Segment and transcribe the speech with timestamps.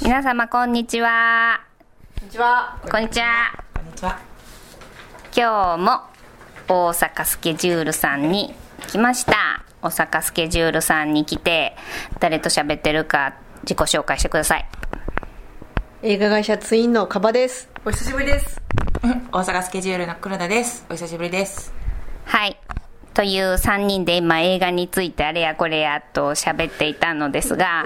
[0.00, 1.60] 皆様こんにちは
[2.18, 2.78] こんにちは。
[2.88, 4.18] こんにちはこんにちは。
[5.36, 6.00] 今日も
[6.68, 8.54] 大阪スケジュールさんに
[8.88, 11.76] 来ました大阪スケジュールさんに来て
[12.20, 14.68] 誰と喋ってるか自己紹介してください
[16.02, 17.68] 映画会社ツインのカバです。
[17.84, 18.60] お久しぶりです。
[19.32, 20.86] 大阪スケジュールの黒田です。
[20.88, 21.72] お久しぶりです。
[22.24, 22.56] はい
[23.14, 27.84] という3人で今映画についてあれやこれやと喋っていたのですが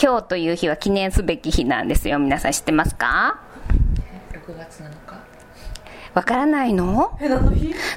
[0.00, 2.18] 今日という日は記念すべき日なんですよ。
[2.18, 3.40] 皆さん知ってますか
[4.32, 5.20] ？6月7日。
[6.12, 7.16] わからないの？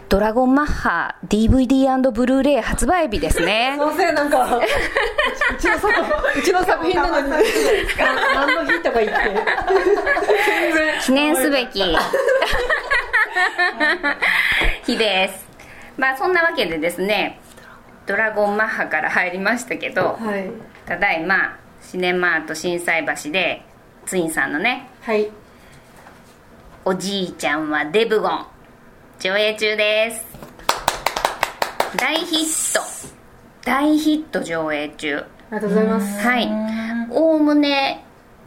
[0.08, 3.74] ドラゴンマッハ DVD& ブルーレイ発売日ですね。
[3.80, 4.62] すいません、なんか、う
[5.60, 5.88] ちの作
[6.38, 7.34] うちの作品なのに、
[8.36, 9.16] 何の日とか言って。
[11.06, 11.82] 記念すべき
[14.86, 15.48] 日です。
[15.98, 17.40] まあそんなわけでですね
[18.08, 20.50] ドラゴンマッハから入りましたけどはい。
[20.86, 23.62] ただいまシネマート心斎橋で
[24.06, 25.30] ツインさんのねはい。
[26.86, 28.46] おじいちゃんはデブゴン。
[29.20, 30.26] 上映中です。
[31.98, 32.82] 大ヒット。
[33.64, 35.18] 大ヒット上映中。
[35.18, 36.28] ありがとうございます。
[36.28, 36.50] はい。
[37.12, 38.04] おおむね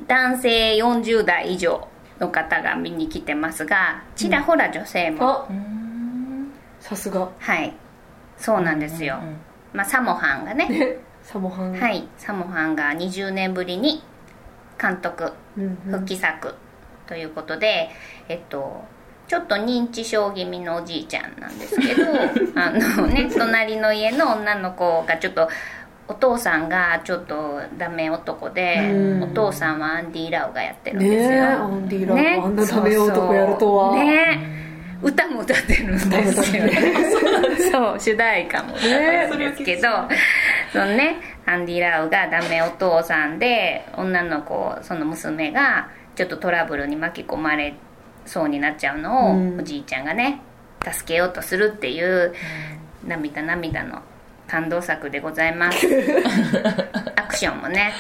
[0.07, 1.89] 男性40代以上
[2.19, 5.49] の方が見に来てますがちらほら女性も、あ、
[6.81, 7.29] さすが。
[7.39, 7.73] はい。
[8.39, 9.19] そうなんですよ、
[9.73, 10.69] まあ、サモハンがね。
[10.69, 11.73] ね、サモハン。。
[11.73, 14.03] はいいサモハンが20年ぶりに
[14.81, 15.77] 監督うんうん。
[15.91, 16.55] 復帰作
[17.07, 17.91] ということで、
[18.29, 18.85] えっと
[19.29, 22.05] ちょっと認知症気味のおじいちゃんなんですけど
[22.55, 25.49] あのね隣の家の女の子がちょっと
[26.07, 29.23] お父さんがちょっとダメ男でうん。
[29.25, 31.19] お父さんはアンディ・ラウがやってるんですよ。
[31.19, 33.97] ねえ、アンディ・ラーあんなダメ男やるとは。
[33.97, 34.57] ね。
[35.03, 36.63] 歌も歌ってるんですよ。
[37.73, 39.89] そう主題歌も歌ってるんですけど、
[40.77, 47.75] そのねアンディ・ラウがダメお父さんで女の子その娘がちょっとトラブルに巻き込まれ
[48.27, 49.61] そうになっちゃうのを、うん。
[49.61, 50.43] おじいちゃんがね
[50.83, 52.35] 助けようとするっていう
[53.07, 54.03] 涙涙の
[54.47, 55.87] 感動作でございます。
[57.17, 57.93] アクションもね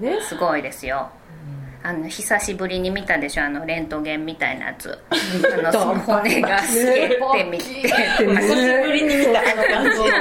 [0.00, 0.20] ね。
[0.20, 1.10] すごいですよ
[1.84, 4.96] あの久しぶりに見たでしょあのレントゲンみたいなやつ。
[5.10, 9.42] あのその骨が透けてみて 久しぶりに見たあ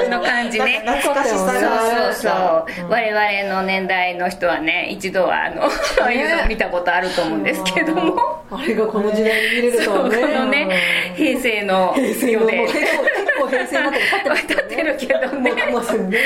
[0.09, 0.59] の感じ。
[0.59, 0.81] ね。
[0.85, 1.45] 懐かしさそう。
[1.45, 2.13] が。
[2.13, 8.41] そうそう、我々の年代の人はね一度はあのそういうの見たことあると思うんですけども。
[8.51, 10.21] あれがこの時代に見れるとはね。
[10.33, 10.67] のね
[11.15, 12.67] 平成の世で
[13.51, 15.51] 平成になって立ってます立ってるけどね。
[15.51, 16.19] ね。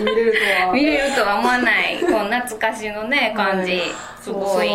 [0.00, 0.72] 見れるとは。
[0.72, 3.80] 見れるとは思わないこう懐かしのね感じ、はい
[4.20, 4.68] すごい。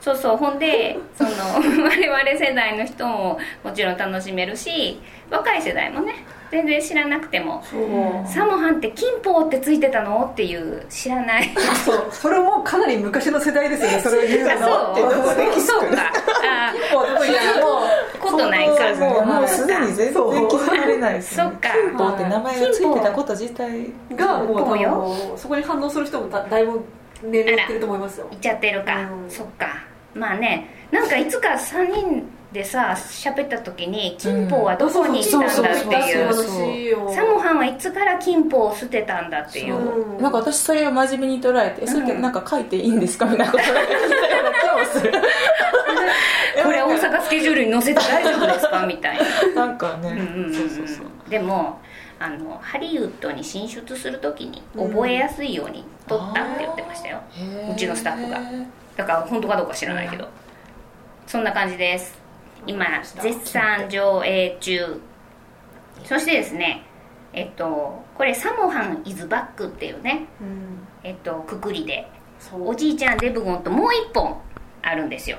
[0.00, 0.36] そうそう。
[0.36, 1.30] ほんでその
[1.86, 5.00] 我々世代の人ももちろん楽しめるし
[5.30, 7.62] 若い世代もね全然知らなくても。
[8.26, 11.50] サモハンって金峰ってついてたのっていう知らない。
[11.84, 14.94] そう、それもかなり昔の世代ですよね、それを言うあの。
[14.94, 15.60] そう。
[15.60, 16.12] そうか。
[16.44, 17.80] あもうどこにあるも
[18.22, 20.12] ことないかそうもうもうすでに全然
[20.48, 21.42] 気づかれないですね。
[21.44, 21.68] そっか。
[21.70, 26.80] 金峰って名前がついてたこと自体うがもう多そこに反応する人もだだいぶ
[27.22, 28.26] 年齢いってると思いますよ。
[28.30, 29.30] 言っちゃってるか、うん。
[29.30, 29.66] そっか。
[30.14, 32.22] まあねなんかいつか3人
[32.52, 37.14] でさ喋った時に金峰はどこに行ったんだっていう。
[37.14, 39.76] サモハンはいつから金峰を捨てたんだっていう。
[39.76, 40.18] う。
[40.18, 43.24] んなんか私それを真面目に捉えて、それってなんか書いていいんですか？
[43.24, 44.52] みたいなことを聞いたような
[44.84, 45.12] 気もする。
[47.32, 48.84] ケジュールに載せて大丈夫ですか？
[48.86, 49.18] みたい
[49.54, 49.66] な。
[49.66, 51.06] なんかね、うんうんうんそうそうそう。
[51.30, 51.80] でも
[52.18, 57.20] あのハリウッドに進出する時に覚えやすいように撮ったって言ってましたよ、
[57.70, 58.38] うちのスタッフが。
[58.96, 60.28] だから本当かどうか知らないけど、
[61.26, 62.20] そんな感じです。
[62.66, 62.86] 今
[63.20, 65.00] 絶賛上映中。
[66.04, 66.82] そしてですね
[67.32, 70.86] えっとこれ「サモハン・イズ・バック」っていうねうん。
[71.02, 72.06] えっとくくりで。
[72.52, 74.36] おじいちゃんデブゴンともう一本
[74.82, 75.38] あるんですよ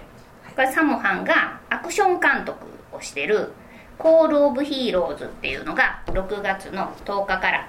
[0.55, 3.51] これサモハンがアクション監督をしてる
[3.97, 7.67] 「コール・オブ・ヒーローズ」っていうのが6月の10日から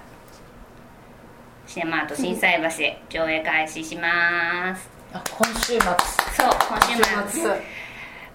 [1.66, 4.90] シネマート心斎橋で上映開始します。
[5.12, 5.78] あ今週末。
[5.80, 7.50] そう今週末。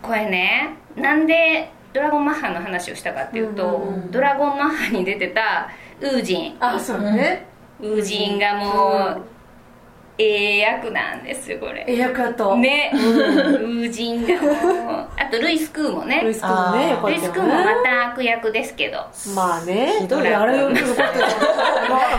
[0.02, 4.12] これねなんでドラゴンマッハの話をしたかっていうと、うんうんうん。
[4.12, 5.70] ドラゴンマッハに出てた
[6.02, 7.46] ウージンあそうね。
[7.82, 9.22] ウージンがもう、
[10.20, 11.86] ええ役なんですよこれ。
[11.88, 12.58] ええ役やと。
[12.58, 16.22] ね、ウージンがもうあとルイス・クーもね。
[16.24, 18.98] ルイス君もねよかルイス・クーもまた悪役ですけど。
[19.34, 19.94] まあね。
[20.02, 21.02] ひどいあれよく残って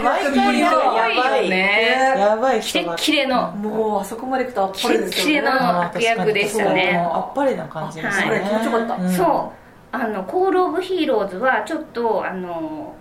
[0.02, 0.76] 毎回やや
[1.22, 2.14] ばいよね。
[2.16, 3.52] やばいキレ人キレの。
[3.52, 5.32] もうあそこまでいくとあっぱれですよね。
[5.32, 6.96] キレッキレの悪役でしたね。
[6.96, 8.96] あっぱれな感じですね、気持ちよかった。
[9.04, 9.60] んそう。
[9.92, 12.94] あのコール・オブ・ヒーローズはちょっとあの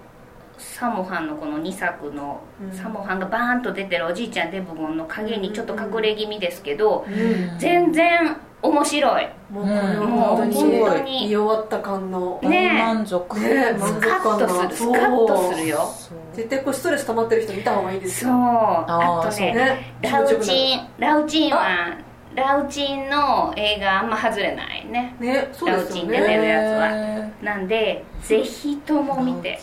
[0.59, 2.71] サモハンのこの2作の、うん。
[2.71, 7.57] サモハンがバーンと出てるおじいちゃんデブゴンの影にちょっと隠れ気味ですけど、うん。
[7.57, 9.27] 全然面白い。
[9.49, 12.39] もうこれはもう本当に本当に見終わった感の。
[12.43, 14.19] ね大満足ね満ス足感が。
[14.19, 15.77] カッとするスカッとするよ。
[15.77, 16.17] そう。
[16.35, 18.31] 絶対こうストレス溜まってる人見た方がいいですそう。
[18.31, 21.97] よあとねねラウチンンラウチンは
[22.35, 25.15] ラウチンの映画あんま外れないね。
[25.19, 26.87] ねそうですよラウチン出てねるやつは。
[26.89, 29.57] へなんでぜひとも見て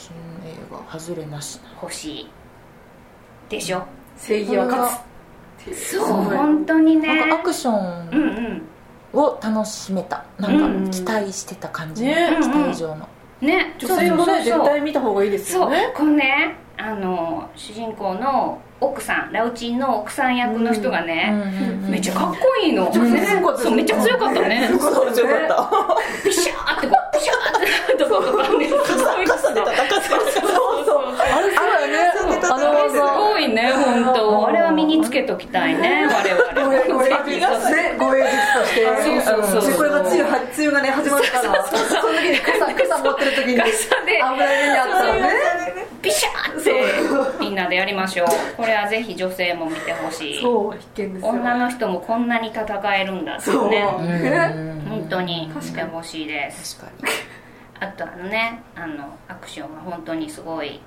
[0.71, 1.57] ー映画外れなし。
[1.57, 2.31] なほしい。
[3.49, 3.83] でしょ？
[4.17, 4.93] 正義は勝つ。
[4.93, 7.17] っていうそう本当にね。
[7.17, 8.63] なんかアクショうんうンん。
[9.13, 10.25] を楽しめた。
[10.39, 12.37] なんか期待してた感じ、ね。
[12.43, 13.09] 期待以上の、
[13.41, 13.75] ね。
[13.79, 15.63] 女性もね絶対見た方がいいですそう。
[15.63, 21.33] よねこのねあの主人公の奥さんラウチンの奥さん役の人がね、
[21.89, 23.71] めっちゃかっこいいの、ちゃね強かったですね。
[23.71, 24.69] そうめっちゃ強かったね。
[24.69, 25.07] 強かった。
[25.07, 25.41] ですね
[26.25, 29.95] ピシャーってこうピシャーってとことかねすごい傘で戦って。
[29.95, 31.07] るそうそう。
[31.19, 32.13] あれそうだよね
[32.49, 36.97] あのすごいね本当あれは身につけときたいね我々
[37.99, 38.87] これ術として
[39.23, 43.71] そうそうそうでこれが梅雨は梅雨がね始まるからその時に傘傘持ってる時に傘
[44.05, 45.66] で危ない目にあったらね
[47.57, 48.27] なでやりましょう。
[48.57, 50.41] これはぜひ女性も見てほしい。
[50.41, 51.29] そう必見ですよ。
[51.31, 53.69] 女の人もこんなに戦えるんだってそう。
[53.69, 56.79] ねね本当に見てほしいです。
[56.79, 57.13] 確かに。
[57.81, 60.81] あとあのねあのアクションは本当にすごい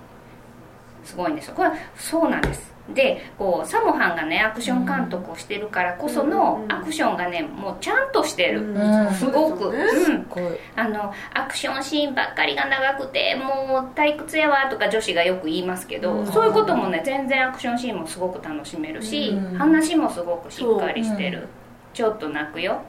[1.04, 1.54] すごいんですよ。
[1.56, 2.70] これそうなんです。
[2.94, 9.14] でこうサモハンがねアクション監督をしてるからこそのアクションがねもうちゃんとしてる、うん。
[9.14, 9.74] すごく、そう
[10.16, 10.28] ん。
[10.76, 16.28] あのアクションシーンばっかりが長くてもう退屈やわとか女子がよく言いますけど、うん。
[16.28, 19.58] そういうこともね全然アクションシーンもすごく楽しめるし、うん。
[19.58, 21.48] 話もすごくしっかりしてる、
[21.94, 22.82] ちょっと泣くよ。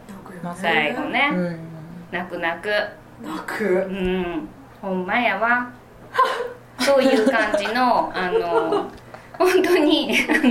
[0.42, 1.58] 泣く最後ね、うん。
[2.10, 2.70] 泣く泣く。
[3.22, 3.64] 泣く。
[3.64, 4.48] うん。
[4.80, 5.70] ほんまやわ
[6.90, 8.90] そういう感じのあの
[9.38, 10.48] 本当にあの、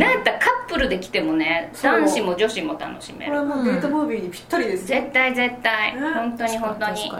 [0.00, 0.12] なん。
[0.12, 3.32] やったらカップルで来てもね男子も女子も楽しめる。
[3.32, 5.94] これはもうデートムービーにぴったりですよ絶対絶対。
[5.94, 6.00] ね。
[6.00, 7.12] 本当に本当に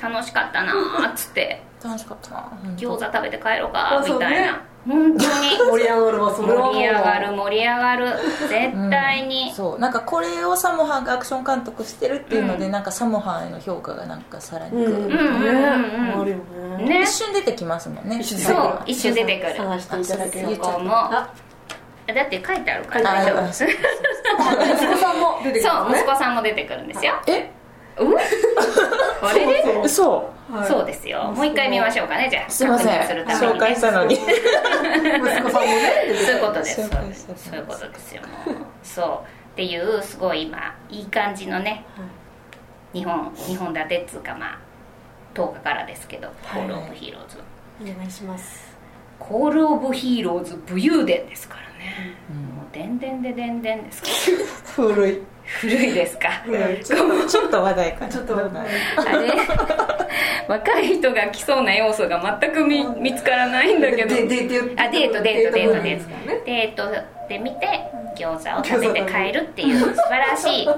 [0.00, 1.62] 楽しかったなーっつって。
[1.82, 2.30] 楽しかった。
[2.30, 5.58] な餃子食べて帰ろうかあそうみたいな、ね本当に。
[5.70, 6.64] 盛り上がるわそれは。
[6.64, 8.06] もう盛り上がる盛り上がる。
[8.48, 9.78] 絶対に、そう。
[9.78, 12.72] なんかこれをサモハンがアクション監督してるっていうので、うん。
[12.72, 15.10] なんかサモハンへの評価がなんかさらにうんこう、うん。
[15.10, 15.66] うんうんね
[16.20, 16.36] あるよ
[16.78, 16.84] ね。
[16.84, 18.18] ね一瞬出てきますもんね。
[18.20, 18.62] 一瞬出てくる。
[18.62, 21.28] そう一瞬出てくる探していただけるもあ
[22.06, 23.44] だって書いてあるからあ大丈夫。
[23.44, 27.12] あそう息子さんも出てくるそう息子さんも出てくるんですよ。
[27.26, 27.40] え？
[27.40, 27.57] うん
[29.22, 29.46] あれ？
[29.46, 29.84] でそう。
[29.84, 30.32] 嘘。
[30.50, 30.68] はい。
[30.68, 31.24] そうですよ。
[31.34, 32.28] もう一回見ましょうかね。
[32.30, 33.00] じゃあすいません。
[33.00, 34.14] 確認するために、ね、紹介したのに。
[34.14, 36.80] 息子さんもねそういうことです。
[36.80, 38.22] 紹介したそういうことですよ。
[38.22, 38.56] もう。
[38.82, 39.38] そう。
[39.52, 41.84] っていうすごい今いい感じのね
[42.92, 44.58] 日本日本立てっつうかまあ
[45.34, 47.38] 10日からですけど「コール・オブ・ヒーローズ」
[47.82, 48.76] お願いします。
[49.18, 54.08] コール・オブ・ヒーローズ武勇伝ですからね、もうでんでんででんでんですか。
[54.82, 55.22] ら古い。
[55.60, 56.28] 古いですか。
[56.44, 56.84] 古い。
[56.84, 58.12] ちょっと話題かな。
[58.12, 59.32] ちょっとはいあれ？
[60.48, 64.14] 若い人が来そうな要素が全く見見つからないんだけど。
[64.14, 66.12] ででであデートデートデートデート
[66.44, 67.66] デートで見て
[68.16, 69.10] 餃子を食べて。
[69.10, 69.78] 帰るっていう。
[69.78, 70.68] 素晴らしい。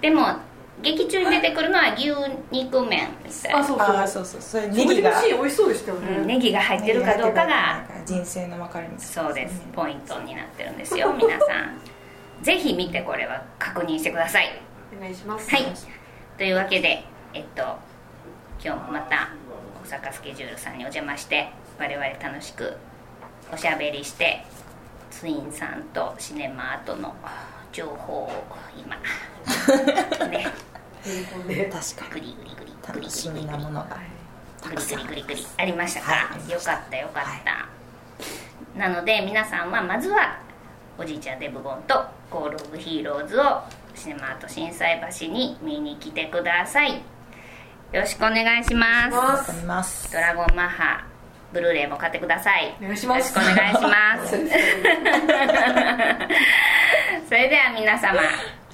[0.00, 0.26] でも
[0.82, 2.12] 劇中に出てくるのは牛
[2.50, 4.08] 肉麺みたいなあそうそう。
[4.08, 4.40] そうそう。
[4.40, 5.22] それネネギが。
[5.22, 6.06] 美味しそうでしたようん。
[6.06, 7.84] ねネギが入ってるかどうかが。
[8.06, 9.62] 人生の分かれ道そうです。
[9.72, 11.78] ポイントになってるんですよ皆さん。
[12.42, 14.60] ぜひ見てこれは確認してください。
[14.96, 15.50] お願いします。
[15.50, 15.64] はい。
[16.36, 17.02] というわけで
[17.34, 17.62] えっと
[18.64, 19.30] 今日もまた
[19.84, 21.48] 大阪スケジュールさんにお邪魔して
[21.78, 22.76] 我々楽しく
[23.52, 24.44] おしゃべりして
[25.10, 27.14] ツインさんとシネマートの
[27.72, 28.32] 情報を
[28.76, 28.96] 今
[30.28, 30.46] ねね
[31.04, 32.68] 確かグリグリグリ。
[32.92, 33.98] グリに楽しみなものが。
[34.62, 36.00] グリグリグリグリありました。
[36.00, 36.50] か、はい。
[36.50, 37.68] よかったよかった、
[38.78, 40.40] なので皆さんはまずは
[40.98, 43.62] おじいちゃんデブゴンとコール・オブ・ヒーローズを
[43.94, 46.94] シネマート心斎橋に見に来てください。
[47.92, 49.10] よろしくお願いしま
[49.84, 50.12] す。
[50.12, 51.06] ドラゴンマッハ
[51.52, 52.76] ブルーレイも買ってください。
[52.80, 53.38] お願いします。
[53.38, 54.36] よろしくお願いします。
[57.28, 58.20] それでは皆様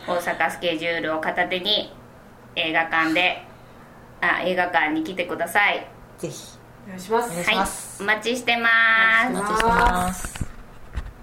[0.07, 1.93] 大阪スケジュールを片手に
[2.56, 3.42] 映画館で
[4.20, 5.87] あ映画館に来てください。
[6.18, 6.58] ぜひ。
[6.87, 7.50] お願いします。
[7.50, 7.56] はい。
[8.00, 9.30] お待ちしてます。
[9.30, 10.34] お待ちしてます